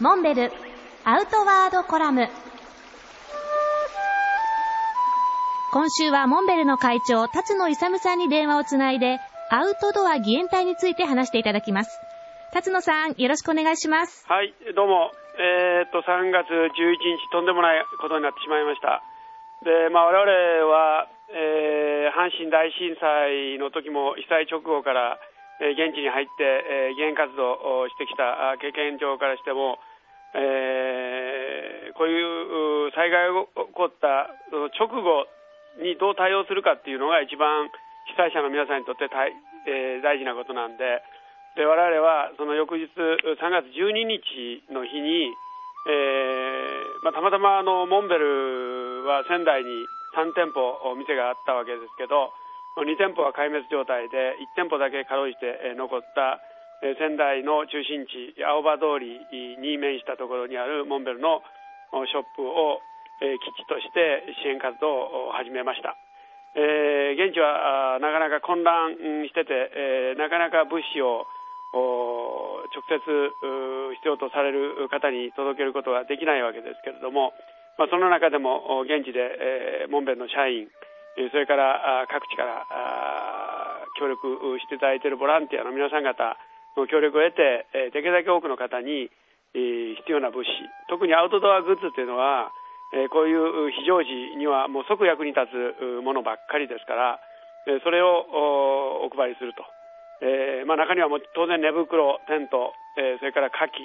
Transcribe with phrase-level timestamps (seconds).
[0.00, 0.52] モンベル
[1.02, 2.28] アウトワードコラム
[5.72, 9.18] 今週はモンベルの会長、辰野勇さんに電話をつないで、
[9.50, 11.98] アウトドア義援隊について話していただきます。
[12.52, 14.24] 辰野さん、よろしくお願いします。
[14.28, 15.10] はい、どうも。
[15.36, 19.02] えー、っと、3月11日、とんでもないことになってしまいました。
[19.64, 25.18] で、まあ、我々は、えー、阪神大震災の時も被災直後から、
[25.58, 29.82] 現地に入って、えー、義援活動をしてきた経験上からしても、
[30.38, 34.30] えー、こういう災害が起こった
[34.78, 35.26] 直後
[35.82, 37.66] にどう対応するかっていうのが一番
[38.14, 39.34] 被災者の皆さんにとって大,、
[39.66, 41.02] えー、大事なことなんで
[41.58, 45.26] で我々はその翌日3月12日の日に、
[45.90, 49.70] えーまあ、たまたまあのモンベルは仙台に
[50.14, 52.30] 3店舗店があったわけですけど
[52.76, 56.40] 2店舗は壊滅状態で1店舗だけかろうじて残った
[57.00, 59.18] 仙台の中心地青葉通り
[59.58, 61.42] に面したところにあるモンベルの
[62.06, 62.78] ショップを
[63.18, 65.96] 基地として支援活動を始めました。
[66.54, 68.94] 現地はなかなか混乱
[69.26, 71.26] してて、なかなか物資を
[71.74, 73.02] 直接
[73.98, 77.34] 必要とされる方に届けることができないわけですけれども、
[77.90, 80.70] その中でも現地で、モンベルの社員
[81.30, 82.66] それから各地から
[83.98, 86.38] 協力していただいているボランティアの皆さん方
[86.78, 89.10] の協力を得てできるだけ多くの方に
[89.52, 90.50] 必要な物資
[90.86, 92.54] 特にアウトドアグッズというのは
[93.10, 97.18] こういう非常時にはもう即役に立つものばっかりですから
[97.84, 99.60] それをお配りすると、
[100.64, 102.72] まあ、中にはもう当然寝袋、テント、
[103.20, 103.84] それから火器、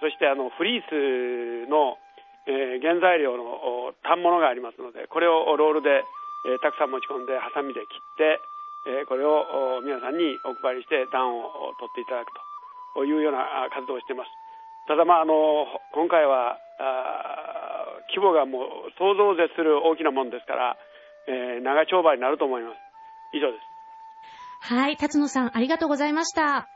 [0.00, 1.96] そしてあのフリースの、
[2.44, 6.04] 原材料の反物がありますのでこれをロールで
[6.44, 8.44] えー、たくさん持ち込んでハサミで切って、
[8.84, 12.32] えー、これを皆さんにお配りして暖を取っていただく
[12.94, 14.30] というような活動をしています。
[14.86, 15.32] ただまああの
[15.96, 16.60] 今回は
[18.12, 20.76] 規模がもう想像を絶する大きなもんですから、
[21.26, 22.76] えー、長丁場になると思います。
[23.32, 23.74] 以上です。
[24.60, 26.68] はい辰野さんありがとうございました。